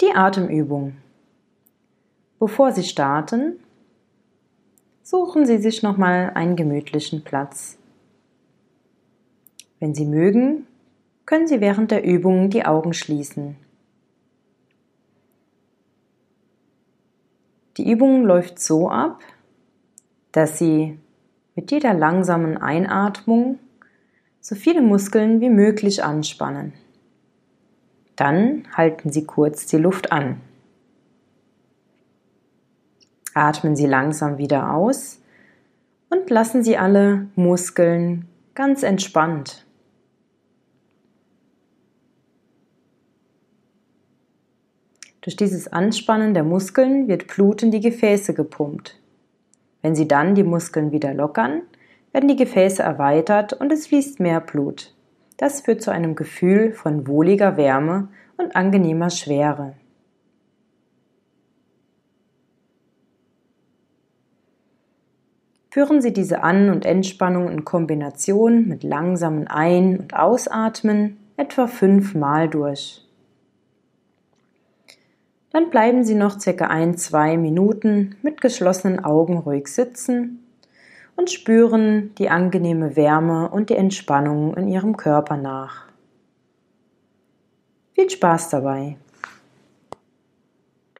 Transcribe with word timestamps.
Die 0.00 0.14
Atemübung. 0.14 0.96
Bevor 2.38 2.72
Sie 2.72 2.84
starten, 2.84 3.60
suchen 5.02 5.44
Sie 5.44 5.58
sich 5.58 5.82
nochmal 5.82 6.30
einen 6.34 6.56
gemütlichen 6.56 7.22
Platz. 7.22 7.76
Wenn 9.78 9.94
Sie 9.94 10.06
mögen, 10.06 10.66
können 11.26 11.46
Sie 11.46 11.60
während 11.60 11.90
der 11.90 12.02
Übung 12.02 12.48
die 12.48 12.64
Augen 12.64 12.94
schließen. 12.94 13.56
Die 17.76 17.90
Übung 17.90 18.24
läuft 18.24 18.58
so 18.58 18.88
ab, 18.88 19.20
dass 20.32 20.58
Sie 20.58 20.98
mit 21.54 21.70
jeder 21.70 21.92
langsamen 21.92 22.56
Einatmung 22.56 23.58
so 24.40 24.54
viele 24.54 24.80
Muskeln 24.80 25.42
wie 25.42 25.50
möglich 25.50 26.02
anspannen. 26.02 26.72
Dann 28.20 28.64
halten 28.76 29.10
Sie 29.10 29.24
kurz 29.24 29.64
die 29.64 29.78
Luft 29.78 30.12
an. 30.12 30.42
Atmen 33.32 33.76
Sie 33.76 33.86
langsam 33.86 34.36
wieder 34.36 34.74
aus 34.74 35.22
und 36.10 36.28
lassen 36.28 36.62
Sie 36.62 36.76
alle 36.76 37.28
Muskeln 37.34 38.28
ganz 38.54 38.82
entspannt. 38.82 39.64
Durch 45.22 45.36
dieses 45.36 45.68
Anspannen 45.68 46.34
der 46.34 46.44
Muskeln 46.44 47.08
wird 47.08 47.26
Blut 47.26 47.62
in 47.62 47.70
die 47.70 47.80
Gefäße 47.80 48.34
gepumpt. 48.34 49.00
Wenn 49.80 49.94
Sie 49.94 50.06
dann 50.06 50.34
die 50.34 50.44
Muskeln 50.44 50.92
wieder 50.92 51.14
lockern, 51.14 51.62
werden 52.12 52.28
die 52.28 52.36
Gefäße 52.36 52.82
erweitert 52.82 53.54
und 53.54 53.72
es 53.72 53.86
fließt 53.86 54.20
mehr 54.20 54.42
Blut. 54.42 54.92
Das 55.40 55.62
führt 55.62 55.80
zu 55.80 55.90
einem 55.90 56.16
Gefühl 56.16 56.74
von 56.74 57.06
wohliger 57.06 57.56
Wärme 57.56 58.08
und 58.36 58.54
angenehmer 58.54 59.08
Schwere. 59.08 59.72
Führen 65.70 66.02
Sie 66.02 66.12
diese 66.12 66.42
An- 66.42 66.68
und 66.68 66.84
Entspannung 66.84 67.48
in 67.48 67.64
Kombination 67.64 68.68
mit 68.68 68.82
langsamen 68.82 69.48
Ein- 69.48 69.98
und 69.98 70.14
Ausatmen 70.14 71.16
etwa 71.38 71.68
fünfmal 71.68 72.50
durch. 72.50 73.08
Dann 75.52 75.70
bleiben 75.70 76.04
Sie 76.04 76.16
noch 76.16 76.38
circa 76.38 76.66
ein, 76.66 76.98
zwei 76.98 77.38
Minuten 77.38 78.16
mit 78.20 78.42
geschlossenen 78.42 79.02
Augen 79.02 79.38
ruhig 79.38 79.68
sitzen 79.68 80.49
und 81.20 81.30
spüren 81.30 82.14
die 82.14 82.30
angenehme 82.30 82.96
Wärme 82.96 83.50
und 83.50 83.68
die 83.68 83.76
Entspannung 83.76 84.54
in 84.54 84.68
ihrem 84.68 84.96
Körper 84.96 85.36
nach. 85.36 85.84
Viel 87.92 88.08
Spaß 88.08 88.48
dabei! 88.48 88.96